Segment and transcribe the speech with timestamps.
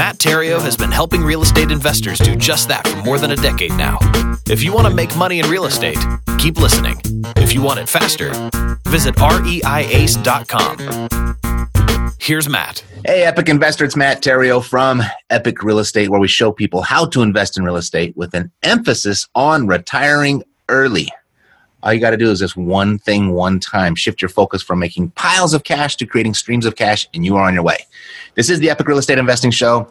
[0.00, 3.36] Matt Theriault has been helping real estate investors do just that for more than a
[3.36, 3.98] decade now.
[4.48, 5.98] If you want to make money in real estate,
[6.38, 6.98] keep listening.
[7.36, 8.30] If you want it faster,
[8.88, 10.78] visit reiace.com.
[12.18, 12.82] Here's Matt.
[13.04, 17.04] Hey, Epic Investor, it's Matt Theriault from Epic Real Estate, where we show people how
[17.04, 21.10] to invest in real estate with an emphasis on retiring early.
[21.82, 23.94] All you got to do is just one thing one time.
[23.94, 27.36] Shift your focus from making piles of cash to creating streams of cash, and you
[27.36, 27.86] are on your way.
[28.34, 29.90] This is the Epic Real Estate Investing Show.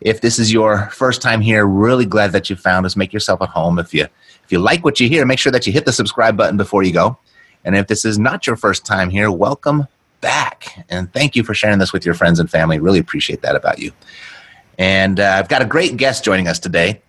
[0.00, 2.96] If this is your first time here, really glad that you found us.
[2.96, 3.78] Make yourself at home.
[3.78, 6.36] If you if you like what you hear, make sure that you hit the subscribe
[6.36, 7.18] button before you go.
[7.64, 9.86] And if this is not your first time here, welcome
[10.20, 10.86] back.
[10.88, 12.78] And thank you for sharing this with your friends and family.
[12.78, 13.92] Really appreciate that about you.
[14.78, 17.02] And uh, I've got a great guest joining us today.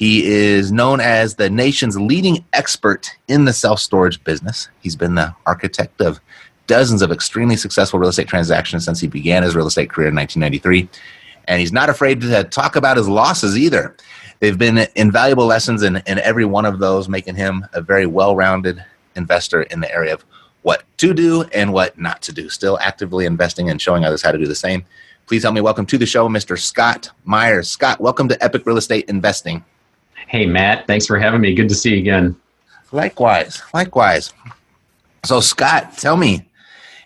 [0.00, 4.70] He is known as the nation's leading expert in the self storage business.
[4.80, 6.20] He's been the architect of
[6.66, 10.14] dozens of extremely successful real estate transactions since he began his real estate career in
[10.14, 10.88] 1993.
[11.48, 13.94] And he's not afraid to talk about his losses either.
[14.38, 18.34] They've been invaluable lessons in, in every one of those, making him a very well
[18.34, 18.82] rounded
[19.16, 20.24] investor in the area of
[20.62, 22.48] what to do and what not to do.
[22.48, 24.82] Still actively investing and showing others how to do the same.
[25.26, 26.58] Please help me welcome to the show Mr.
[26.58, 27.68] Scott Meyers.
[27.68, 29.62] Scott, welcome to Epic Real Estate Investing.
[30.28, 30.86] Hey, Matt.
[30.86, 31.54] Thanks for having me.
[31.54, 32.36] Good to see you again.
[32.92, 33.62] Likewise.
[33.72, 34.32] Likewise.
[35.24, 36.46] So, Scott, tell me,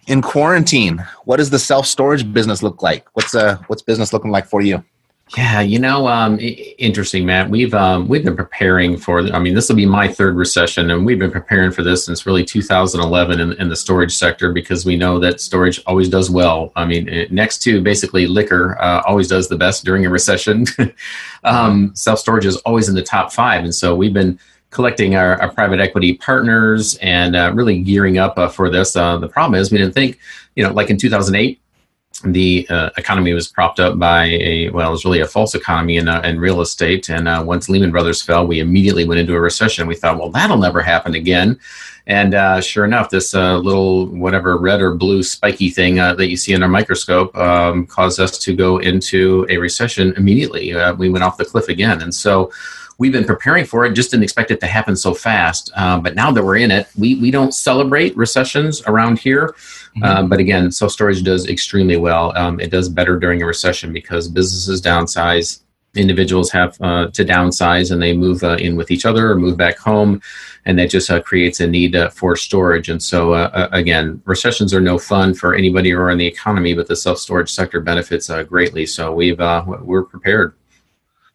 [0.06, 3.06] in quarantine, what does the self storage business look like?
[3.14, 4.84] What's uh, what's business looking like for you?
[5.38, 7.48] Yeah, you know, um, interesting, Matt.
[7.48, 9.20] We've um, we've been preparing for.
[9.32, 12.26] I mean, this will be my third recession, and we've been preparing for this since
[12.26, 16.72] really 2011 in, in the storage sector because we know that storage always does well.
[16.76, 20.66] I mean, next to basically liquor, uh, always does the best during a recession.
[21.44, 24.38] um, Self storage is always in the top five, and so we've been
[24.70, 28.94] collecting our, our private equity partners and uh, really gearing up uh, for this.
[28.94, 30.18] Uh, the problem is we didn't think,
[30.56, 31.60] you know, like in 2008
[32.22, 35.96] the uh, economy was propped up by a well, it was really a false economy
[35.96, 37.08] in, uh, in real estate.
[37.10, 39.86] And uh, once Lehman Brothers fell, we immediately went into a recession.
[39.86, 41.58] We thought, well, that'll never happen again.
[42.06, 46.28] And uh, sure enough, this uh, little whatever red or blue spiky thing uh, that
[46.28, 50.74] you see under a microscope um, caused us to go into a recession immediately.
[50.96, 52.52] we went off the cliff again, and so
[52.98, 55.72] we've been preparing for it, just didn't expect it to happen so fast.
[55.74, 59.54] But now that we're in it, we, we don't celebrate recessions around here.
[59.96, 60.04] Mm-hmm.
[60.04, 62.36] Um, but again, self storage does extremely well.
[62.36, 65.62] Um, it does better during a recession because businesses downsize,
[65.94, 69.56] individuals have uh, to downsize and they move uh, in with each other or move
[69.56, 70.20] back home.
[70.66, 72.88] And that just uh, creates a need uh, for storage.
[72.88, 76.74] And so, uh, uh, again, recessions are no fun for anybody or in the economy,
[76.74, 78.86] but the self storage sector benefits greatly.
[78.86, 80.54] So we've we're prepared.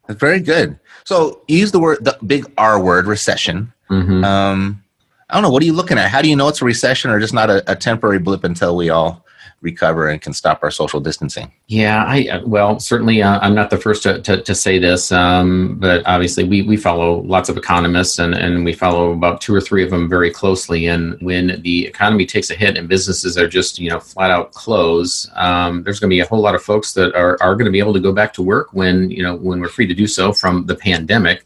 [0.06, 0.78] That's very good.
[1.04, 3.72] So use the word, the big R word, recession.
[3.88, 4.24] Mm-hmm.
[4.24, 4.82] Um,
[5.30, 5.50] I don't know.
[5.50, 6.10] What are you looking at?
[6.10, 8.76] How do you know it's a recession or just not a, a temporary blip until
[8.76, 9.24] we all
[9.62, 11.52] recover and can stop our social distancing?
[11.66, 15.12] Yeah, I uh, well certainly uh, I'm not the first to, to, to say this,
[15.12, 19.54] um, but obviously we, we follow lots of economists and, and we follow about two
[19.54, 20.86] or three of them very closely.
[20.86, 24.52] And when the economy takes a hit and businesses are just you know flat out
[24.52, 27.66] close, um, there's going to be a whole lot of folks that are, are going
[27.66, 29.94] to be able to go back to work when you know when we're free to
[29.94, 31.44] do so from the pandemic.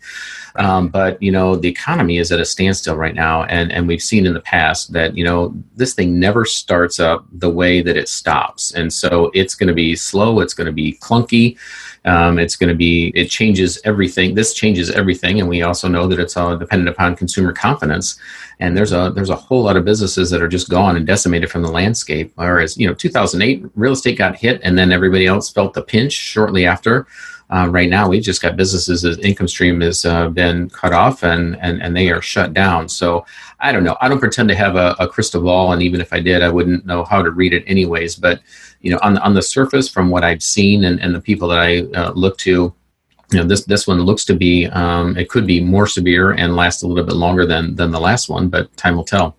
[0.56, 4.02] Um, but you know, the economy is at a standstill right now, and and we've
[4.02, 7.96] seen in the past that you know this thing never starts up the way that
[7.96, 10.40] it stops, and so it's going to be slow.
[10.40, 11.58] It's going to be clunky.
[12.04, 14.34] Um, it's going to be it changes everything.
[14.34, 18.18] This changes everything, and we also know that it's all dependent upon consumer confidence.
[18.60, 21.50] And there's a there's a whole lot of businesses that are just gone and decimated
[21.50, 22.30] from the landscape.
[22.36, 26.12] Whereas you know, 2008 real estate got hit, and then everybody else felt the pinch
[26.12, 27.06] shortly after.
[27.50, 31.22] Uh, right now, we've just got businesses that income stream has uh, been cut off
[31.22, 32.88] and, and, and they are shut down.
[32.88, 33.24] So
[33.60, 33.96] I don't know.
[34.00, 36.50] I don't pretend to have a, a, crystal ball, and even if I did, I
[36.50, 38.16] wouldn't know how to read it anyways.
[38.16, 38.40] But
[38.80, 41.58] you know, on on the surface, from what I've seen and, and the people that
[41.58, 45.46] I uh, look to, you know, this this one looks to be um, it could
[45.46, 48.74] be more severe and last a little bit longer than than the last one, but
[48.76, 49.36] time will tell.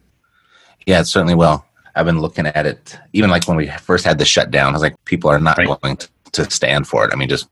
[0.85, 1.65] Yeah, it certainly will.
[1.95, 4.69] I've been looking at it, even like when we first had the shutdown.
[4.69, 5.81] I was like, people are not right.
[5.81, 7.11] going to, to stand for it.
[7.13, 7.47] I mean, just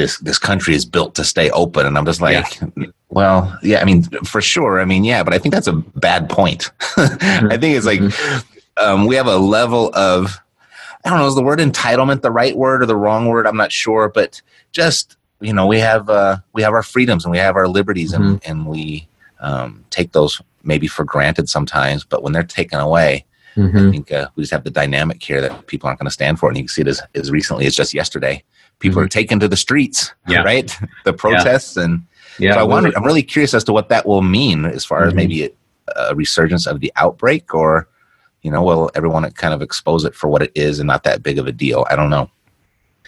[0.00, 2.86] this this country is built to stay open and i'm just like yeah.
[3.10, 6.28] well yeah i mean for sure i mean yeah but i think that's a bad
[6.28, 8.84] point i think it's like mm-hmm.
[8.84, 10.38] um, we have a level of
[11.04, 13.56] i don't know is the word entitlement the right word or the wrong word i'm
[13.56, 14.40] not sure but
[14.72, 18.12] just you know we have uh, we have our freedoms and we have our liberties
[18.12, 18.22] mm-hmm.
[18.22, 19.06] and, and we
[19.40, 23.24] um, take those maybe for granted sometimes but when they're taken away
[23.54, 23.76] mm-hmm.
[23.76, 26.38] i think uh, we just have the dynamic here that people aren't going to stand
[26.38, 28.42] for and you can see it as, as recently as just yesterday
[28.80, 29.06] people mm-hmm.
[29.06, 30.42] are taken to the streets, yeah.
[30.42, 30.76] right?
[31.04, 31.84] The protests yeah.
[31.84, 32.06] and
[32.38, 32.92] yeah, so I wonder.
[32.96, 35.08] I'm really curious as to what that will mean as far mm-hmm.
[35.08, 35.50] as maybe a,
[35.96, 37.88] a, resurgence of the outbreak, or
[38.42, 41.22] you know, will everyone kind of expose it for what it is and not that
[41.22, 41.86] big of a deal?
[41.90, 42.30] I don't know.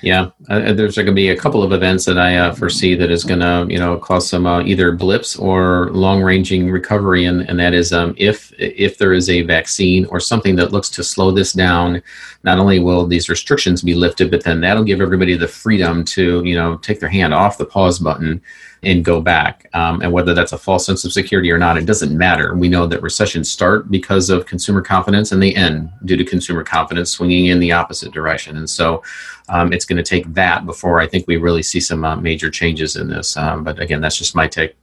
[0.02, 3.12] Yeah, uh, there's going to be a couple of events that I uh, foresee that
[3.12, 7.56] is going to, you know, cause some uh, either blips or long-ranging recovery, and, and
[7.60, 11.30] that is um, if if there is a vaccine or something that looks to slow
[11.30, 12.02] this down,
[12.42, 16.42] not only will these restrictions be lifted, but then that'll give everybody the freedom to,
[16.44, 18.42] you know, take their hand off the pause button
[18.82, 19.68] and go back.
[19.74, 22.54] Um, and whether that's a false sense of security or not, it doesn't matter.
[22.54, 26.64] We know that recessions start because of consumer confidence and they end due to consumer
[26.64, 28.56] confidence swinging in the opposite direction.
[28.56, 29.02] And so
[29.48, 32.50] um, it's going to take that before I think we really see some uh, major
[32.50, 33.36] changes in this.
[33.36, 34.74] Um, but again, that's just my take.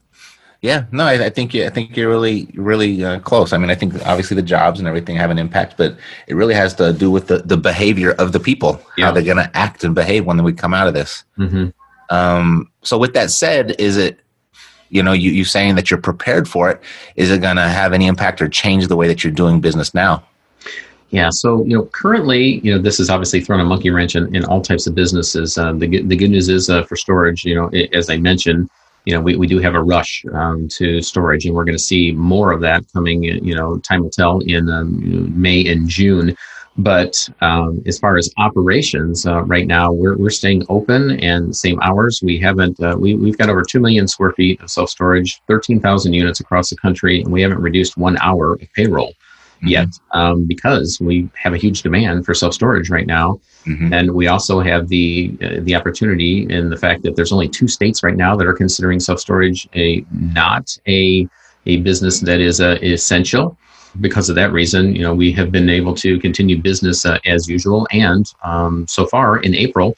[0.62, 3.54] Yeah, no, I, I think you, I think you're really, really uh, close.
[3.54, 5.98] I mean, I think obviously the jobs and everything have an impact, but
[6.28, 9.06] it really has to do with the, the behavior of the people, yeah.
[9.06, 11.24] how they're going to act and behave when we come out of this.
[11.38, 11.70] Mm-hmm.
[12.10, 14.20] Um, so with that said, is it,
[14.90, 16.82] you know, you, you saying that you're prepared for it,
[17.16, 19.94] is it going to have any impact or change the way that you're doing business
[19.94, 20.24] now?
[21.12, 24.36] Yeah, so you know, currently, you know, this is obviously thrown a monkey wrench in,
[24.36, 25.58] in all types of businesses.
[25.58, 28.70] Uh, the the good news is uh, for storage, you know, it, as I mentioned,
[29.06, 31.84] you know, we, we do have a rush um, to storage, and we're going to
[31.84, 33.24] see more of that coming.
[33.24, 36.36] You know, time will tell in um, May and June.
[36.78, 41.80] But um, as far as operations, uh, right now we're, we're staying open and same
[41.82, 42.22] hours.
[42.24, 46.14] We haven't, uh, we, we've got over 2 million square feet of self storage, 13,000
[46.14, 49.14] units across the country, and we haven't reduced one hour of payroll
[49.60, 49.68] mm-hmm.
[49.68, 53.40] yet um, because we have a huge demand for self storage right now.
[53.66, 53.94] Mm-hmm.
[53.94, 57.68] And we also have the uh, the opportunity in the fact that there's only two
[57.68, 61.28] states right now that are considering self storage a not a
[61.66, 63.58] a business that is uh, essential
[64.02, 67.48] because of that reason, you know, we have been able to continue business uh, as
[67.48, 67.88] usual.
[67.92, 69.96] And um, so far in April,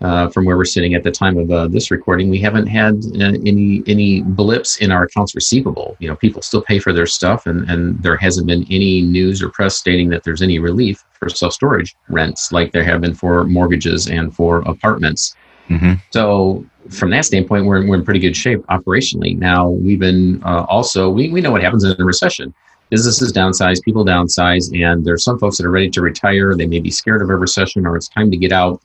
[0.00, 2.94] uh, from where we're sitting at the time of uh, this recording, we haven't had
[3.20, 5.94] uh, any any blips in our accounts receivable.
[5.98, 9.42] You know, people still pay for their stuff, and and there hasn't been any news
[9.42, 13.14] or press stating that there's any relief for self storage rents like there have been
[13.14, 15.36] for mortgages and for apartments.
[15.68, 15.94] Mm-hmm.
[16.10, 19.38] So from that standpoint, we're, we're in pretty good shape operationally.
[19.38, 22.54] Now we've been uh, also we, we know what happens in a recession
[22.90, 26.54] businesses downsize, people downsize, and there's some folks that are ready to retire.
[26.54, 28.82] They may be scared of a recession or it's time to get out.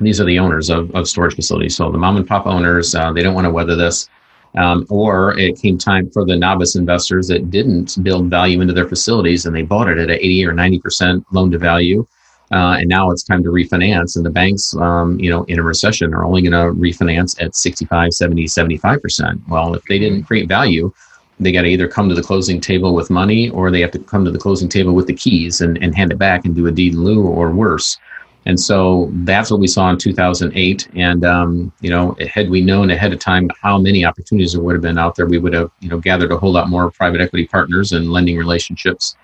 [0.00, 1.76] These are the owners of, of storage facilities.
[1.76, 4.08] So the mom and pop owners, uh, they don't want to weather this.
[4.56, 8.86] Um, or it came time for the novice investors that didn't build value into their
[8.86, 12.06] facilities and they bought it at an 80 or 90% loan to value.
[12.50, 14.14] Uh, and now it's time to refinance.
[14.14, 17.56] And the banks, um, you know, in a recession are only going to refinance at
[17.56, 19.48] 65, 70, 75%.
[19.48, 20.92] Well, if they didn't create value,
[21.42, 23.98] they got to either come to the closing table with money or they have to
[23.98, 26.66] come to the closing table with the keys and, and hand it back and do
[26.66, 27.98] a deed in lieu or worse.
[28.44, 30.88] And so that's what we saw in 2008.
[30.96, 34.74] And, um, you know, had we known ahead of time how many opportunities there would
[34.74, 37.20] have been out there, we would have, you know, gathered a whole lot more private
[37.20, 39.16] equity partners and lending relationships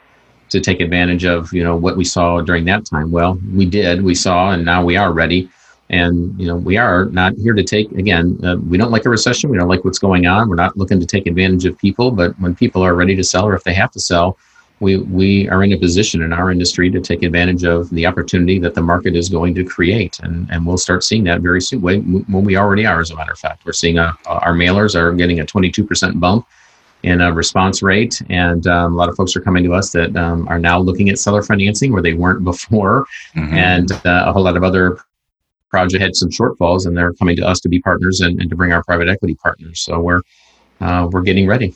[0.51, 3.11] to take advantage of, you know, what we saw during that time.
[3.11, 5.49] Well, we did, we saw, and now we are ready.
[5.91, 8.39] And you know, we are not here to take again.
[8.45, 9.51] Uh, we don't like a recession.
[9.51, 10.49] We don't like what's going on.
[10.49, 12.11] We're not looking to take advantage of people.
[12.11, 14.37] But when people are ready to sell, or if they have to sell,
[14.81, 18.59] we we are in a position in our industry to take advantage of the opportunity
[18.61, 21.81] that the market is going to create, and and we'll start seeing that very soon.
[21.81, 25.13] When we already are, as a matter of fact, we're seeing a, our mailers are
[25.13, 26.47] getting a 22% bump
[27.03, 30.15] in a response rate, and um, a lot of folks are coming to us that
[30.17, 33.55] um, are now looking at seller financing where they weren't before, mm-hmm.
[33.55, 34.99] and uh, a whole lot of other
[35.71, 38.57] project had some shortfalls, and they're coming to us to be partners and, and to
[38.57, 39.81] bring our private equity partners.
[39.81, 40.23] So we're
[40.81, 41.75] uh, we're getting ready.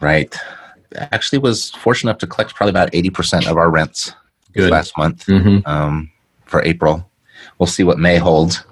[0.00, 0.34] Right
[0.96, 4.12] actually was fortunate enough to collect probably about 80% of our rents
[4.56, 5.66] last month mm-hmm.
[5.68, 6.10] um,
[6.46, 7.08] for April.
[7.58, 8.64] We'll see what May holds.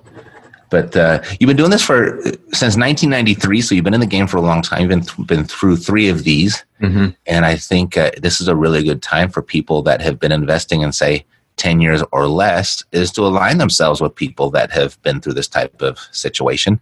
[0.70, 2.20] But uh, you've been doing this for
[2.52, 4.80] since 1993, so you've been in the game for a long time.
[4.80, 7.10] You've been th- been through three of these, mm-hmm.
[7.26, 10.32] and I think uh, this is a really good time for people that have been
[10.32, 15.00] investing and say 10 years or less is to align themselves with people that have
[15.02, 16.80] been through this type of situation.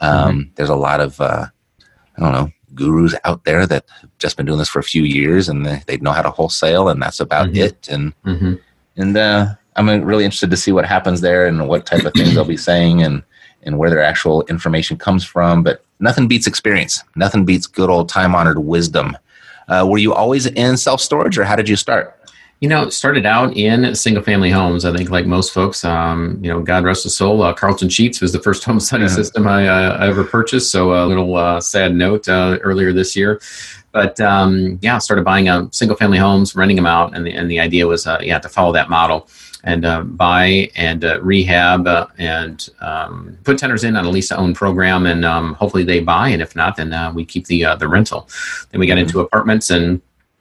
[0.00, 0.50] Um, mm-hmm.
[0.56, 1.46] There's a lot of uh,
[2.16, 5.02] I don't know gurus out there that have just been doing this for a few
[5.02, 7.64] years and they, they know how to wholesale and that's about mm-hmm.
[7.64, 7.88] it.
[7.88, 8.54] And mm-hmm.
[8.96, 12.34] and uh, I'm really interested to see what happens there and what type of things
[12.34, 13.22] they'll be saying and
[13.64, 15.62] and where their actual information comes from.
[15.62, 17.02] But nothing beats experience.
[17.14, 19.16] Nothing beats good old time honored wisdom.
[19.68, 22.18] Uh, were you always in self storage or how did you start?
[22.62, 24.84] You know, started out in single family homes.
[24.84, 28.20] I think, like most folks, um, you know, God rest his soul, uh, Carleton Sheets
[28.20, 29.16] was the first home study uh-huh.
[29.16, 30.70] system I, uh, I, ever purchased.
[30.70, 33.40] So, a little uh, sad note uh, earlier this year.
[33.90, 37.16] But um, yeah, started buying uh, single family homes, renting them out.
[37.16, 39.28] And the, and the idea was, uh, yeah, to follow that model
[39.64, 44.28] and uh, buy and uh, rehab uh, and um, put tenants in on a lease
[44.28, 46.28] to own program, and um, hopefully they buy.
[46.28, 48.28] And if not, then uh, we keep the the rental.
[48.70, 49.06] Then we got mm-hmm.
[49.06, 50.00] into apartments and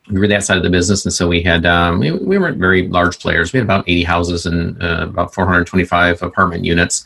[0.10, 2.58] we were that side of the business, and so we had um, we, we, weren't
[2.58, 3.53] very large players.
[3.53, 7.05] We had about 80 houses and uh, about 425 apartment units,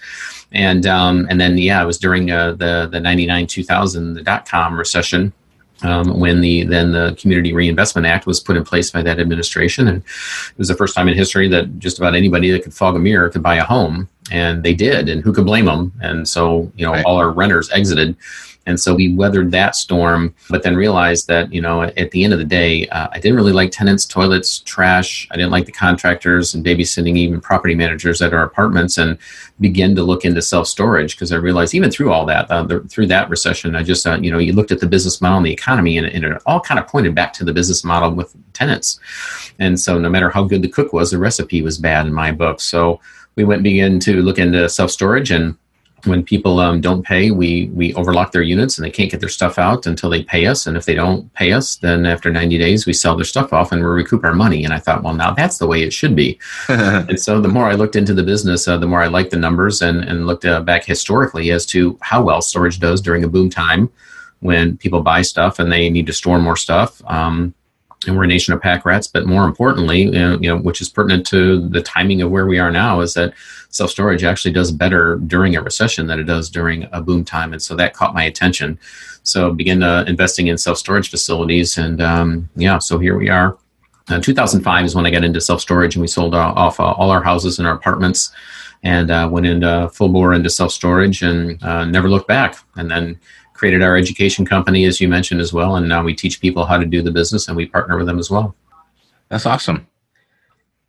[0.52, 4.48] and um, and then yeah, it was during uh, the the 99 2000 the dot
[4.48, 5.34] com recession.
[5.84, 9.90] Um, when the then the Community Reinvestment Act was put in place by that administration,
[9.90, 12.96] and it was the first time in history that just about anybody that could fog
[12.96, 15.92] a mirror could buy a home, and they did, and who could blame them?
[16.02, 17.04] And so you know right.
[17.04, 18.16] all our renters exited,
[18.66, 22.34] and so we weathered that storm, but then realized that, you know, at the end
[22.34, 25.28] of the day, uh, I didn't really like tenants, toilets, trash.
[25.32, 29.18] I didn't like the contractors and babysitting, even property managers at our apartments, and
[29.60, 32.80] begin to look into self storage because I realized even through all that, uh, the,
[32.82, 35.46] through that recession, I just, uh, you know, you looked at the business model and
[35.46, 38.36] the economy, and, and it all kind of pointed back to the business model with
[38.54, 39.00] tenants.
[39.60, 42.32] And so no matter how good the cook was, the recipe was bad in my
[42.32, 42.60] book.
[42.60, 43.00] So
[43.36, 45.56] we went and began to look into self storage and
[46.06, 49.30] when people um, don't pay, we we overlock their units and they can't get their
[49.30, 50.68] stuff out until they pay us.
[50.68, 53.72] And if they don't pay us, then after 90 days, we sell their stuff off
[53.72, 54.64] and we recoup our money.
[54.64, 56.40] And I thought, well, now that's the way it should be.
[56.70, 59.38] and so the more I looked into the business, uh, the more I liked the
[59.38, 63.30] numbers and and looked uh, back historically as to how well storage does during a
[63.30, 63.90] boom time
[64.40, 67.02] when people buy stuff and they need to store more stuff.
[67.06, 67.54] Um,
[68.06, 69.08] and we're a nation of pack rats.
[69.08, 72.46] But more importantly, you know, you know, which is pertinent to the timing of where
[72.46, 73.34] we are now, is that
[73.70, 77.54] self storage actually does better during a recession than it does during a boom time,
[77.54, 78.80] and so that caught my attention.
[79.24, 83.58] So begin uh, investing in self storage facilities, and um, yeah, so here we are.
[84.08, 87.10] Uh, 2005 is when I got into self storage, and we sold uh, off all
[87.10, 88.32] our houses and our apartments,
[88.84, 92.58] and uh, went into full bore into self storage, and uh, never looked back.
[92.76, 93.20] And then
[93.56, 96.78] created our education company, as you mentioned as well, and now we teach people how
[96.78, 98.56] to do the business, and we partner with them as well.
[99.30, 99.88] That's awesome.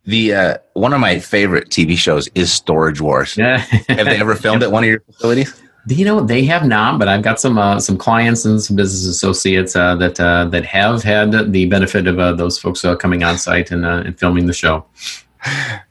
[0.05, 3.35] The uh, one of my favorite TV shows is Storage Wars.
[3.37, 3.57] Yeah.
[3.57, 5.59] have they ever filmed at one of your facilities?
[5.89, 9.05] You know, they have not, but I've got some uh, some clients and some business
[9.05, 13.23] associates uh, that uh, that have had the benefit of uh, those folks uh, coming
[13.23, 14.85] on site and, uh, and filming the show.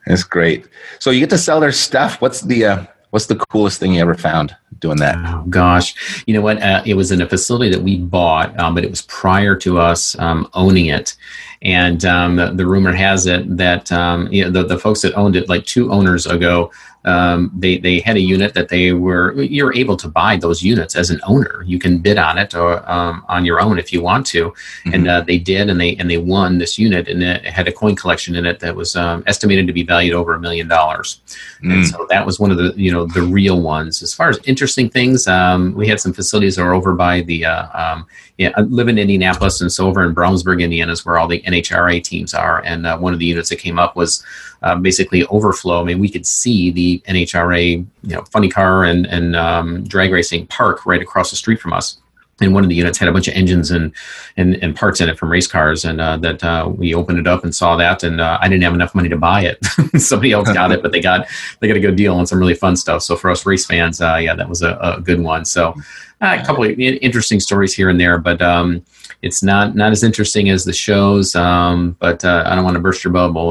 [0.07, 0.67] That's great.
[0.99, 2.21] So you get to sell their stuff.
[2.21, 4.57] What's the what's the coolest thing you ever found?
[4.81, 5.17] doing that?
[5.19, 6.61] Oh, gosh, you know what?
[6.63, 9.79] Uh, it was in a facility that we bought, um, but it was prior to
[9.79, 11.17] us um, owning it.
[11.63, 15.15] And um, the, the, rumor has it that um, you know, the, the folks that
[15.15, 16.71] owned it, like two owners ago,
[17.07, 20.97] um, they they had a unit that they were you're able to buy those units
[20.97, 21.63] as an owner.
[21.65, 24.93] You can bid on it or um, on your own if you want to, mm-hmm.
[24.93, 27.73] and uh, they did, and they and they won this unit, and it had a
[27.73, 31.21] coin collection in it that was um, estimated to be valued over a million dollars,
[31.63, 31.87] and mm.
[31.87, 34.03] so that was one of the you know the real ones.
[34.03, 37.45] As far as interesting things, um, we had some facilities that are over by the
[37.45, 38.07] uh, um,
[38.39, 41.41] yeah, I live in Indianapolis, and so over in Brownsburg, Indiana, is where all the
[41.43, 42.63] NHRA teams are.
[42.65, 44.23] And uh, one of the units that came up was
[44.63, 45.81] uh, basically overflow.
[45.81, 50.13] I mean, we could see the NHRA, you know, funny car and and um, drag
[50.13, 51.99] racing park right across the street from us.
[52.41, 53.93] and one of the units had a bunch of engines and
[54.37, 55.85] and, and parts in it from race cars.
[55.85, 58.03] And uh, that uh, we opened it up and saw that.
[58.03, 59.65] And uh, i didn't have enough money to buy it.
[60.01, 61.29] Somebody else got it but they got
[61.61, 63.03] they got a good deal on some really fun stuff.
[63.03, 65.45] So for us race fans uh, yeah that was a, a good one.
[65.45, 65.75] So
[66.21, 68.85] uh, a couple of interesting stories here and there but um,
[69.27, 72.81] it's not not as interesting as the shows um, but uh, i don't want to
[72.81, 73.51] burst your bubble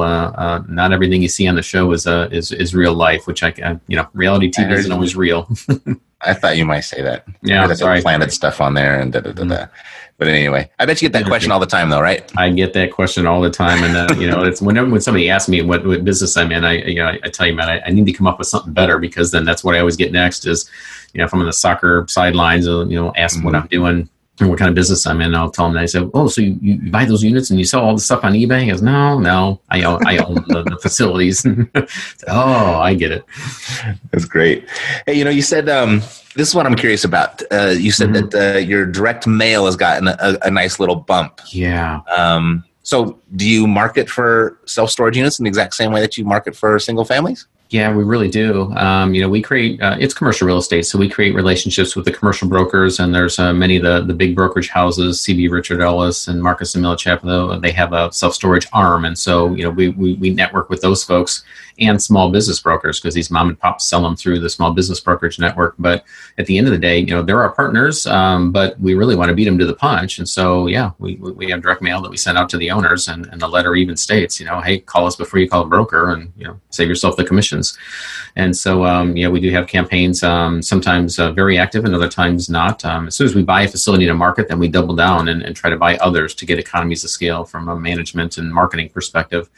[0.67, 3.53] not everything you see on the show is is, is real life which i
[3.87, 5.47] you know reality tv isn't always real
[6.21, 7.25] I thought you might say that.
[7.43, 8.01] Yeah, that's sorry.
[8.01, 9.55] Planted stuff on there and da da da da.
[9.55, 9.73] Mm-hmm.
[10.17, 12.31] But anyway, I bet you get that question all the time, though, right?
[12.37, 15.29] I get that question all the time, and uh, you know, it's whenever when somebody
[15.29, 17.69] asks me what, what business I'm in, I you know, I, I tell you, man,
[17.69, 19.97] I, I, need to come up with something better because then that's what I always
[19.97, 20.47] get next.
[20.47, 20.71] Is
[21.13, 23.45] you know, if I'm on the soccer sidelines, uh, you know, ask mm-hmm.
[23.45, 25.33] what I'm doing, and what kind of business I'm in.
[25.33, 25.75] I'll tell them.
[25.75, 28.01] That I say, "Oh, so you, you buy those units and you sell all the
[28.01, 31.45] stuff on eBay?" He goes, "No, no, I own I own the, the, facilities."
[32.27, 33.23] oh, I get it.
[34.11, 34.67] That's great.
[35.05, 35.99] Hey, you know, you said um,
[36.35, 37.41] this is what I'm curious about.
[37.51, 38.29] Uh, you said mm-hmm.
[38.29, 41.39] that uh, your direct mail has gotten a, a nice little bump.
[41.47, 42.01] Yeah.
[42.15, 46.17] Um, so, do you market for self storage units in the exact same way that
[46.17, 47.47] you market for single families?
[47.75, 48.71] Yeah, we really do.
[48.77, 52.05] Um, you know, we create uh, it's commercial real estate, so we create relationships with
[52.05, 55.81] the commercial brokers, and there's uh, many of the the big brokerage houses, CB Richard
[55.81, 57.61] Ellis and Marcus and Millichap.
[57.61, 60.79] They have a self storage arm, and so you know we, we we network with
[60.79, 61.43] those folks
[61.79, 64.99] and small business brokers because these mom and pops sell them through the small business
[64.99, 65.75] brokerage network.
[65.77, 66.05] But
[66.37, 69.15] at the end of the day, you know, they're our partners, um, but we really
[69.15, 70.17] want to beat them to the punch.
[70.17, 73.07] And so, yeah, we, we have direct mail that we send out to the owners,
[73.07, 75.67] and, and the letter even states, you know, hey, call us before you call a
[75.67, 77.25] broker, and you know, save yourself the
[77.71, 78.25] commissions.
[78.35, 82.09] And so, um, yeah, we do have campaigns, um, sometimes uh, very active, and other
[82.09, 82.83] times not.
[82.83, 85.41] Um, as soon as we buy a facility a market, then we double down and,
[85.41, 88.89] and try to buy others to get economies of scale from a management and marketing
[88.89, 89.49] perspective.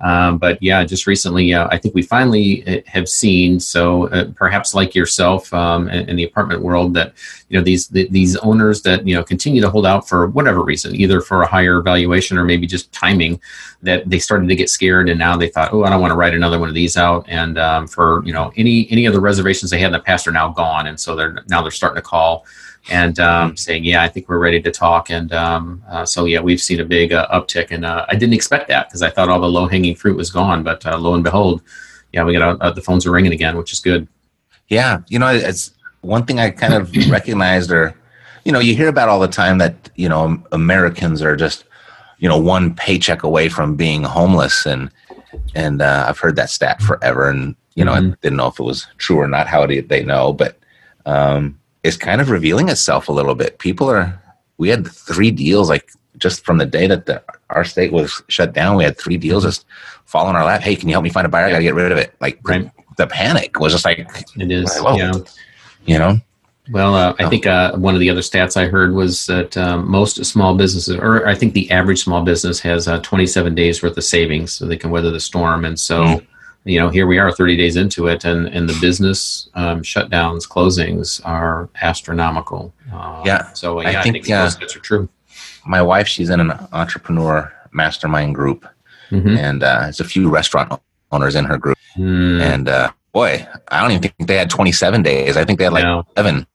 [0.00, 3.60] Um, but yeah, just recently, uh, I think we finally uh, have seen.
[3.60, 7.14] So uh, perhaps like yourself um, in, in, the apartment world, that
[7.48, 10.62] you know these the, these owners that you know continue to hold out for whatever
[10.62, 13.40] reason, either for a higher valuation or maybe just timing,
[13.82, 16.16] that they started to get scared, and now they thought, oh, I don't want to
[16.16, 17.24] write another one of these out.
[17.28, 20.26] And um, for you know any any of the reservations they had in the past
[20.26, 22.46] are now gone, and so they're now they're starting to call
[22.90, 23.56] and um, mm-hmm.
[23.56, 26.80] saying, "Yeah, I think we're ready to talk." And um, uh, so, yeah, we've seen
[26.80, 29.48] a big uh, uptick, and uh, I didn't expect that because I thought all the
[29.48, 30.62] low hanging fruit was gone.
[30.62, 31.62] But uh, lo and behold,
[32.12, 34.06] yeah, we got uh, the phones are ringing again, which is good.
[34.68, 37.94] Yeah, you know, it's one thing I kind of recognized, or
[38.44, 41.64] you know, you hear about all the time that you know Americans are just
[42.18, 44.90] you know one paycheck away from being homeless, and
[45.54, 48.12] and uh, I've heard that stat forever, and you know, mm-hmm.
[48.12, 49.46] I didn't know if it was true or not.
[49.46, 50.32] How did they know?
[50.32, 50.58] But
[51.06, 53.58] um, is kind of revealing itself a little bit.
[53.58, 54.20] People are,
[54.56, 58.52] we had three deals like just from the day that the, our state was shut
[58.52, 59.66] down, we had three deals just
[60.06, 60.62] fall in our lap.
[60.62, 61.46] Hey, can you help me find a buyer?
[61.46, 62.14] I got to get rid of it.
[62.20, 62.70] Like right.
[62.96, 63.98] the panic was just like,
[64.36, 65.12] it is, like, yeah.
[65.84, 66.18] you know?
[66.70, 69.86] Well, uh, I think uh, one of the other stats I heard was that um,
[69.90, 73.98] most small businesses, or I think the average small business has uh, 27 days worth
[73.98, 75.66] of savings so they can weather the storm.
[75.66, 76.26] And so, mm
[76.64, 80.48] you know, here we are 30 days into it, and, and the business um, shutdowns,
[80.48, 82.72] closings are astronomical.
[82.92, 83.52] Uh, yeah.
[83.52, 85.08] So, yeah, I think, I think those bits are true.
[85.66, 88.66] My wife, she's in an entrepreneur mastermind group,
[89.10, 89.36] mm-hmm.
[89.36, 90.80] and uh, there's a few restaurant
[91.12, 91.78] owners in her group.
[91.96, 92.40] Mm.
[92.40, 95.36] And uh, boy, I don't even think they had 27 days.
[95.36, 96.06] I think they had like no.
[96.16, 96.46] seven.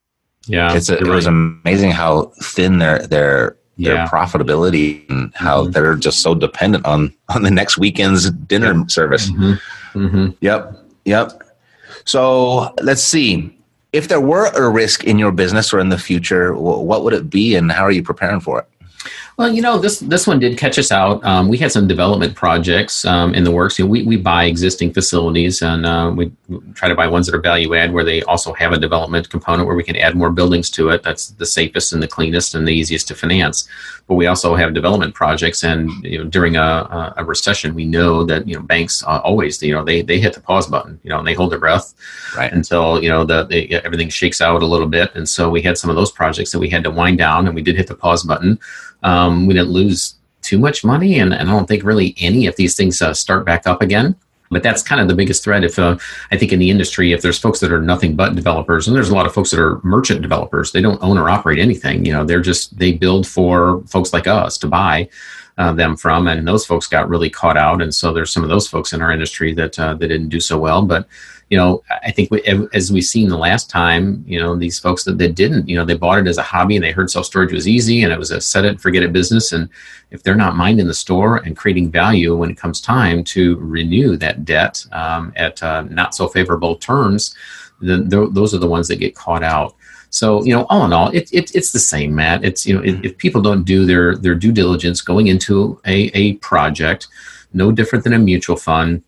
[0.47, 0.75] Yeah.
[0.75, 1.15] It's a, it right.
[1.15, 4.07] was amazing how thin their, their, their yeah.
[4.07, 5.71] profitability and how mm-hmm.
[5.71, 8.83] they're just so dependent on on the next weekend's dinner yeah.
[8.87, 9.31] service.
[9.31, 9.53] Mm-hmm.
[9.99, 10.27] Mm-hmm.
[10.39, 10.77] Yep.
[11.05, 11.43] Yep.
[12.05, 13.55] So let's see.
[13.91, 17.29] If there were a risk in your business or in the future, what would it
[17.29, 18.67] be and how are you preparing for it?
[19.39, 21.23] Well, you know, this this one did catch us out.
[21.23, 23.79] Um, we had some development projects um, in the works.
[23.79, 26.29] You know, we, we buy existing facilities and uh, we
[26.73, 29.65] try to buy ones that are value add where they also have a development component
[29.65, 31.03] where we can add more buildings to it.
[31.03, 33.65] That's the safest and the cleanest and the easiest to finance.
[34.07, 38.25] But we also have development projects, and you know, during a, a recession, we know
[38.25, 41.19] that you know banks always you know they they hit the pause button, you know,
[41.19, 41.93] and they hold their breath
[42.35, 42.51] right.
[42.51, 45.15] until you know the they, everything shakes out a little bit.
[45.15, 47.55] And so we had some of those projects that we had to wind down, and
[47.55, 48.59] we did hit the pause button.
[49.03, 52.55] Um, we didn't lose too much money, and, and I don't think really any if
[52.55, 54.15] these things uh, start back up again.
[54.51, 55.63] But that's kind of the biggest threat.
[55.63, 55.97] If uh,
[56.31, 59.09] I think in the industry, if there's folks that are nothing but developers, and there's
[59.09, 62.03] a lot of folks that are merchant developers, they don't own or operate anything.
[62.03, 65.09] You know, they're just they build for folks like us to buy.
[65.59, 68.49] Uh, them from, and those folks got really caught out, and so there's some of
[68.49, 70.81] those folks in our industry that uh, that didn't do so well.
[70.81, 71.05] But
[71.49, 75.03] you know, I think we, as we've seen the last time, you know, these folks
[75.05, 77.25] that, that didn't, you know, they bought it as a hobby and they heard self
[77.25, 79.51] storage was easy and it was a set it, forget it business.
[79.51, 79.67] And
[80.11, 84.15] if they're not minding the store and creating value when it comes time to renew
[84.17, 87.33] that debt um, at uh, not so favorable terms,
[87.81, 89.75] then th- those are the ones that get caught out.
[90.11, 92.43] So you know, all in all, it, it it's the same, Matt.
[92.43, 96.09] It's you know, if, if people don't do their their due diligence going into a
[96.15, 97.07] a project,
[97.53, 99.03] no different than a mutual fund.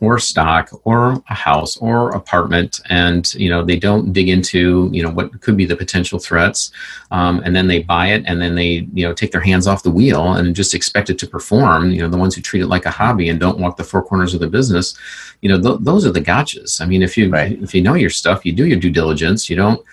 [0.00, 5.02] Or stock or a house or apartment and you know they don't dig into you
[5.02, 6.70] know what could be the potential threats.
[7.10, 9.82] Um, and then they buy it and then they you know take their hands off
[9.82, 11.90] the wheel and just expect it to perform.
[11.90, 14.02] You know the ones who treat it like a hobby and don't walk the four
[14.02, 14.94] corners of the business
[15.40, 16.80] you know th- those are the gotchas.
[16.80, 17.60] I mean if you Right.
[17.62, 19.50] if you know your stuff you do your due diligence.
[19.50, 19.84] You don't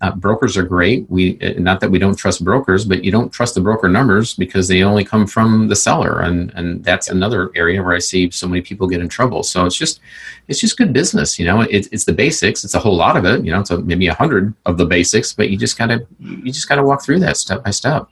[0.00, 1.04] uh, brokers are great.
[1.10, 4.34] We uh, not that we don't trust brokers, but you don't trust the broker numbers
[4.34, 8.30] because they only come from the seller, and and that's another area where I see
[8.30, 9.42] so many people get in trouble.
[9.42, 10.00] So it's just
[10.48, 11.60] it's just good business, you know.
[11.62, 12.64] It's it's the basics.
[12.64, 13.60] It's a whole lot of it, you know.
[13.60, 16.82] It's a, maybe a hundred of the basics, but you just gotta you just gotta
[16.82, 18.08] walk through that step by step.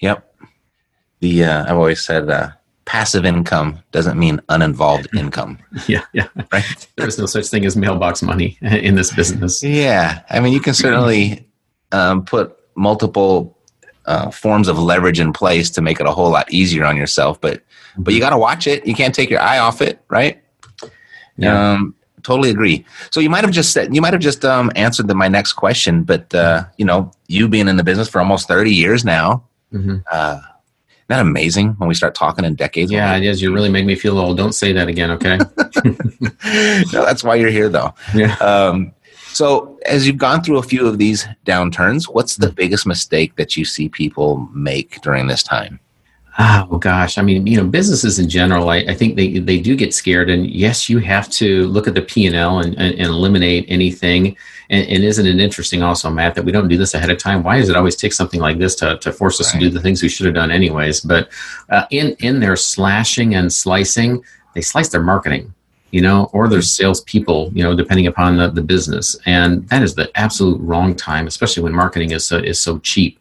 [0.00, 0.26] Yep.
[1.20, 2.50] The uh, I've always said uh,
[2.84, 6.28] passive income doesn't mean uninvolved income, Yeah, yeah.
[6.52, 6.86] right?
[6.96, 9.62] There is no such thing as mailbox money in this business.
[9.62, 11.46] Yeah, I mean, you can certainly
[11.92, 13.56] um, put multiple
[14.06, 17.40] uh, forms of leverage in place to make it a whole lot easier on yourself,
[17.40, 17.62] but
[17.98, 18.86] but you got to watch it.
[18.86, 20.42] You can't take your eye off it, right?
[21.36, 21.72] Yeah.
[21.72, 22.84] Um, totally agree.
[23.10, 25.54] So you might have just said you might have just um, answered the, my next
[25.54, 29.44] question, but uh, you know, you being in the business for almost thirty years now,
[29.70, 30.40] hmm uh,
[31.10, 32.90] that amazing when we start talking in decades?
[32.90, 33.42] Yeah, it is.
[33.42, 34.36] You really make me feel old.
[34.36, 35.38] Don't say that again, okay?
[36.92, 37.94] no, that's why you're here, though.
[38.14, 38.34] yeah.
[38.36, 38.92] Um,
[39.32, 43.56] so, as you've gone through a few of these downturns, what's the biggest mistake that
[43.56, 45.78] you see people make during this time?
[46.42, 49.76] Oh gosh, I mean, you know, businesses in general, I, I think they they do
[49.76, 52.98] get scared, and yes, you have to look at the P and L and and
[52.98, 54.38] eliminate anything.
[54.70, 57.42] And, and isn't it interesting, also, Matt, that we don't do this ahead of time?
[57.42, 59.60] Why does it always take something like this to to force us Right.
[59.60, 61.02] to do the things we should have done anyways?
[61.02, 61.28] But
[61.68, 64.24] uh, in in their slashing and slicing,
[64.54, 65.52] they slice their marketing.
[65.90, 69.96] You know, or their salespeople, you know, depending upon the, the business, and that is
[69.96, 73.18] the absolute wrong time, especially when marketing is so, is so cheap.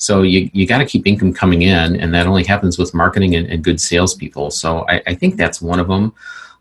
[0.00, 3.36] So you, you got to keep income coming in, and that only happens with marketing
[3.36, 4.50] and, and good salespeople.
[4.50, 6.14] So I, I think that's one of them.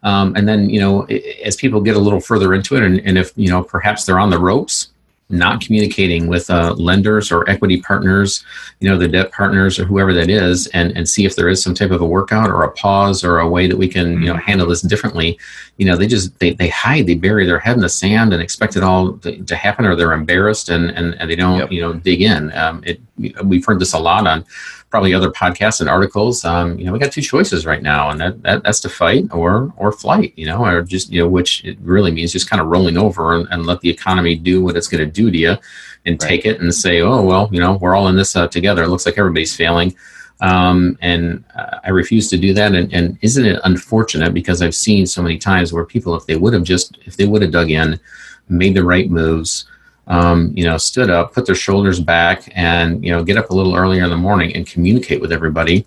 [0.04, 1.04] Um, and then you know,
[1.44, 4.20] as people get a little further into it, and, and if you know, perhaps they're
[4.20, 4.90] on the ropes,
[5.30, 8.44] not communicating with uh, lenders or equity partners,
[8.80, 11.62] you know, the debt partners or whoever that is, and and see if there is
[11.62, 14.28] some type of a workout or a pause or a way that we can you
[14.28, 15.38] know handle this differently.
[15.78, 18.42] You know, they just they, they hide, they bury their head in the sand and
[18.42, 21.72] expect it all to, to happen, or they're embarrassed and and, and they don't Yep.
[21.72, 22.52] you know dig in.
[22.54, 23.00] Um, it
[23.44, 24.46] we've heard this a lot on
[24.90, 26.44] probably other podcasts and articles.
[26.44, 29.26] Um, you know, we got two choices right now, and that, that that's to fight
[29.32, 30.34] or or flight.
[30.36, 33.36] You know, or just you know, which it really means just kind of rolling over
[33.36, 35.58] and, and let the economy do what it's going to do to you,
[36.06, 36.30] and Right.
[36.30, 38.84] take it and say, oh well, you know, we're all in this uh, together.
[38.84, 39.96] It looks like everybody's failing.
[40.42, 42.74] Um, and uh, I refuse to do that.
[42.74, 46.38] And, and isn't it unfortunate because I've seen so many times where people, if they
[46.38, 48.00] would have just, if they would have dug in,
[48.48, 49.66] made the right moves,
[50.10, 53.56] um, you know, stood up, put their shoulders back, and you know, get up a
[53.56, 55.86] little earlier in the morning and communicate with everybody,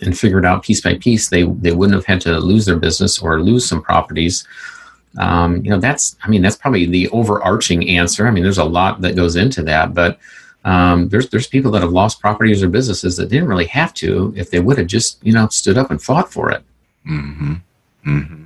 [0.00, 2.76] and figure it out piece by piece, they they wouldn't have had to lose their
[2.76, 4.46] business or lose some properties.
[5.18, 8.26] Um, you know, that's I mean, that's probably the overarching answer.
[8.26, 10.18] I mean, there's a lot that goes into that, but
[10.64, 14.32] um, there's there's people that have lost properties or businesses that didn't really have to
[14.36, 16.62] if they would have just you know stood up and fought for it.
[17.08, 17.54] Mm-hmm.
[18.06, 18.44] Mm-hmm.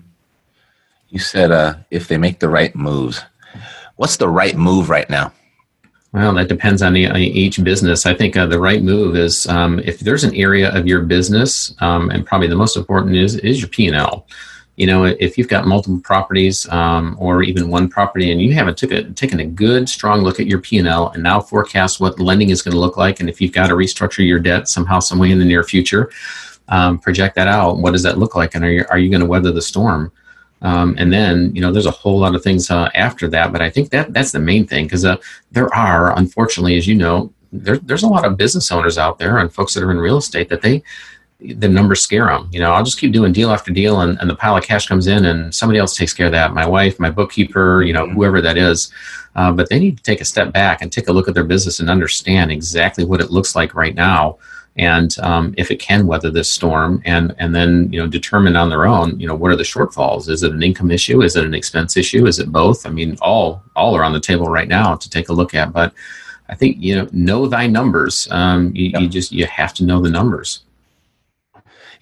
[1.10, 3.22] You said uh, if they make the right moves.
[4.02, 5.32] What's the right move right now?
[6.12, 8.04] Well, that depends on, the, on each business.
[8.04, 11.72] I think uh, the right move is um, if there's an area of your business,
[11.80, 14.26] um, and probably the most important is is your P and L.
[14.74, 18.76] You know, if you've got multiple properties um, or even one property, and you haven't
[18.76, 22.00] took a, taken a good, strong look at your P and L, and now forecast
[22.00, 24.66] what lending is going to look like, and if you've got to restructure your debt
[24.66, 26.10] somehow, some way in the near future,
[26.66, 27.78] um, project that out.
[27.78, 30.10] What does that look like, and are you, are you going to weather the storm?
[30.62, 33.60] Um, and then you know there's a whole lot of things uh, after that, but
[33.60, 35.16] I think that that's the main thing because uh,
[35.50, 39.38] there are, unfortunately, as you know, there, there's a lot of business owners out there
[39.38, 40.82] and folks that are in real estate that they
[41.40, 42.48] the numbers scare them.
[42.52, 44.86] You know, I'll just keep doing deal after deal, and, and the pile of cash
[44.86, 46.54] comes in, and somebody else takes care of that.
[46.54, 48.92] My wife, my bookkeeper, you know, whoever that is.
[49.34, 51.44] Uh, but they need to take a step back and take a look at their
[51.44, 54.38] business and understand exactly what it looks like right now,
[54.76, 58.70] and um, if it can weather this storm, and and then you know determine on
[58.70, 60.28] their own, you know, what are the shortfalls?
[60.28, 61.22] Is it an income issue?
[61.22, 62.26] Is it an expense issue?
[62.26, 62.86] Is it both?
[62.86, 65.72] I mean, all all are on the table right now to take a look at,
[65.72, 65.92] but.
[66.48, 68.28] I think you know know thy numbers.
[68.30, 70.64] Um, you, you just you have to know the numbers.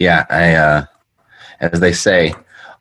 [0.00, 0.84] Yeah, I uh,
[1.60, 2.34] as they say,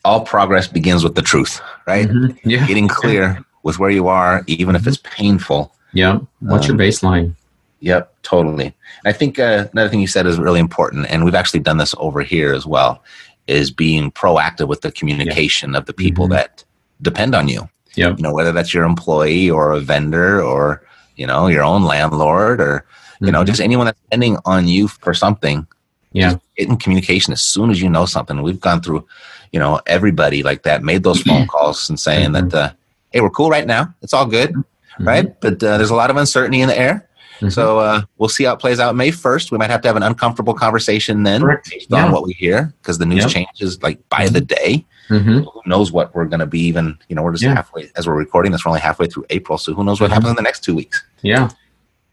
[0.04, 2.08] all progress begins with the truth, right?
[2.08, 2.40] Mhm.
[2.44, 2.66] Yeah.
[2.66, 5.76] Getting clear with where you are, even if it's painful.
[5.94, 6.20] Yeah.
[6.40, 7.36] What's your Um, baseline?
[7.82, 8.74] Yep, totally.
[9.06, 11.96] I think uh, another thing you said is really important, and we've actually done this
[11.98, 13.02] over here as well,
[13.48, 16.32] is being proactive with the communication of the people Mhm.
[16.32, 16.64] that
[17.02, 17.70] depend on you.
[17.96, 18.18] Yep.
[18.18, 20.84] You know, whether that's your employee or a vendor or
[21.16, 22.86] you know, your own landlord or,
[23.20, 23.48] you know, Mhm.
[23.48, 25.68] just anyone that's depending on you for something.
[26.14, 26.36] Yeah.
[26.58, 28.42] Get in communication as soon as you know something.
[28.42, 29.06] We've gone through,
[29.52, 32.50] you know, everybody like that, made those phone calls and saying Mhm.
[32.52, 32.72] that, uh,
[33.10, 33.94] hey, we're cool right now.
[34.02, 34.64] It's all good, Mhm.
[35.06, 35.42] right?
[35.42, 37.06] But uh, there's a lot of uncertainty in the air.
[37.40, 37.52] Mhm.
[37.52, 39.52] So uh, we'll see how it plays out May 1st.
[39.52, 41.70] We might have to have an uncomfortable conversation then Correct.
[41.70, 42.06] based Yeah.
[42.06, 43.30] on what we hear because the news Yep.
[43.32, 44.86] changes like by the day.
[45.10, 45.46] Mhm.
[45.46, 47.56] Who knows what we're going to be even, you know, we're just Yeah.
[47.56, 49.58] halfway, as we're recording this, we're only halfway through April.
[49.58, 50.14] So who knows what Mhm.
[50.16, 51.04] happens in the next two weeks?
[51.22, 51.50] Yeah.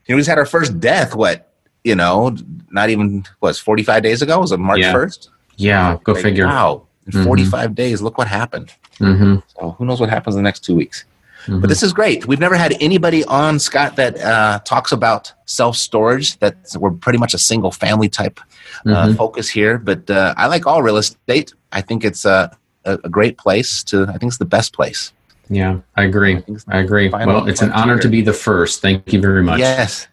[0.07, 1.53] You know, we just had our first death, what,
[1.85, 2.35] you know,
[2.71, 4.39] not even, was 45 days ago?
[4.41, 4.93] Was it March Yeah.
[4.93, 5.29] 1st?
[5.57, 5.97] Yeah.
[6.05, 6.47] Go Like, figure.
[6.47, 6.83] Wow.
[7.07, 7.25] In Mhm.
[7.25, 8.73] 45 days, look what happened.
[8.99, 11.05] So who knows what happens in the next two weeks?
[11.47, 11.61] Mm-hmm.
[11.61, 12.27] But this is great.
[12.27, 16.39] We've never had anybody on Scott that uh, talks about self storage.
[16.39, 18.41] That we're pretty much a single family type
[18.85, 19.17] uh, Mhm.
[19.17, 19.79] focus here.
[19.79, 21.55] But uh, I like all real estate.
[21.73, 24.07] I think it's a, a, great place to.
[24.09, 25.13] I think it's the best place.
[25.49, 26.43] Yeah, I agree.
[26.49, 27.09] it's I agree.
[27.09, 28.83] Well, it's an honor to be the first.
[28.83, 29.61] Thank you very much.
[29.61, 30.09] Yes,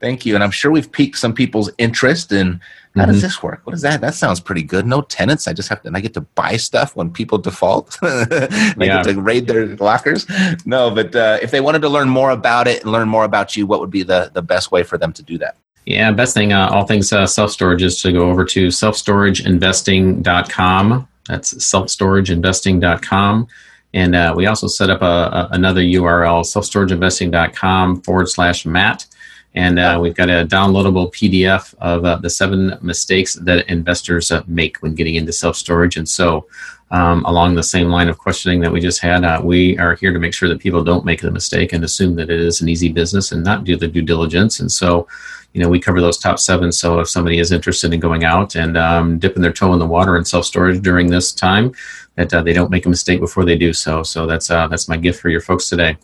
[0.00, 0.34] thank you.
[0.34, 2.60] And I'm sure we've piqued some people's interest in.
[2.96, 3.22] How does Mhm.
[3.22, 3.62] this work?
[3.64, 4.00] What is that?
[4.00, 4.86] That sounds pretty good.
[4.86, 5.48] No tenants.
[5.48, 5.88] I just have to.
[5.88, 7.98] And I get to buy stuff when people default.
[8.02, 8.46] I
[8.78, 9.02] Yeah.
[9.02, 10.26] get to raid their lockers.
[10.64, 13.56] No, but uh, if they wanted to learn more about it and learn more about
[13.56, 15.56] you, what would be the the best way for them to do that?
[15.86, 21.08] Yeah, best thing, uh, all things uh, self storage is to go over to selfstorageinvesting.com.
[21.28, 23.46] That's selfstorageinvesting.com.
[23.92, 29.06] And uh, we also set up a, a, another URL, selfstorageinvesting.com forward slash Matt.
[29.54, 34.42] And uh, we've got a downloadable PDF of uh, the seven mistakes that investors uh,
[34.46, 35.96] make when getting into self storage.
[35.96, 36.46] And so,
[36.90, 40.12] um, along the same line of questioning that we just had, uh, we are here
[40.12, 42.68] to make sure that people don't make the mistake and assume that it is an
[42.68, 44.60] easy business and not do the due diligence.
[44.60, 45.08] And so,
[45.54, 46.70] you know, we cover those top seven.
[46.72, 49.86] So if somebody is interested in going out and um, dipping their toe in the
[49.86, 51.72] water in self storage during this time,
[52.16, 54.02] that uh, they don't make a mistake before they do so.
[54.02, 55.96] So that's uh, that's my gift for your folks today.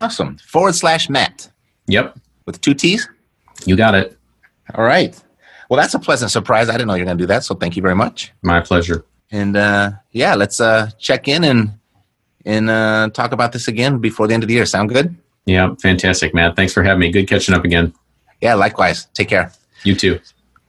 [0.00, 0.36] Awesome.
[0.38, 1.50] Forward slash Matt
[1.86, 3.08] Yep, with two T's.
[3.64, 4.16] you got it.
[4.74, 5.20] All right.
[5.68, 6.68] Well, that's a pleasant surprise.
[6.68, 7.44] I didn't know you were going to do that.
[7.44, 8.32] So thank you very much.
[8.42, 9.04] My pleasure.
[9.30, 11.78] And uh, yeah, let's uh, check in and
[12.44, 14.66] and uh, talk about this again before the end of the year.
[14.66, 15.16] Sound good?
[15.46, 16.56] Yeah, fantastic, Matt.
[16.56, 17.10] Thanks for having me.
[17.10, 17.92] Good catching up again.
[18.40, 19.06] Yeah, likewise.
[19.14, 19.50] Take care.
[19.82, 20.20] You too.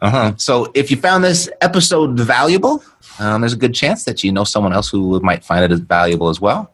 [0.02, 0.34] Uh huh.
[0.38, 2.84] So if you found this episode valuable,
[3.20, 5.80] um, there's a good chance that you know someone else who might find it as
[5.80, 6.74] valuable as well.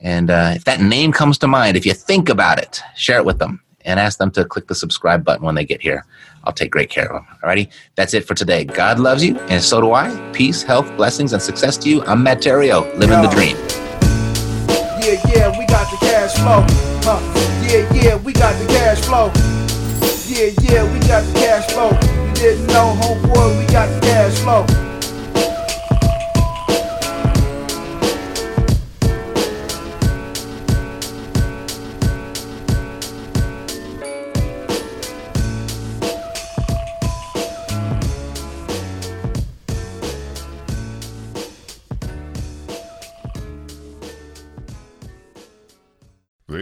[0.00, 3.24] And uh, if that name comes to mind, if you think about it, share it
[3.24, 6.04] with them and ask them to click the subscribe button when they get here.
[6.44, 7.36] I'll take great care of them.
[7.42, 8.64] Alrighty, that's it for today.
[8.64, 10.10] God loves you, and so do I.
[10.32, 12.02] Peace, health, blessings, and success to you.
[12.04, 13.56] I'm Matt Theriault, living the dream.
[15.02, 16.64] Yeah, yeah, we got the cash flow.
[17.02, 17.20] Huh.
[17.68, 19.30] Yeah, yeah, we got the cash flow.
[20.26, 21.90] Yeah, yeah, we got the cash flow.
[21.90, 24.89] You didn't know, homeboy, we got the cash flow.